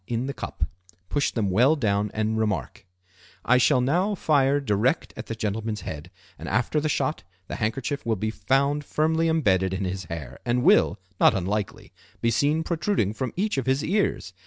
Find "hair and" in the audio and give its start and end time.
10.05-10.63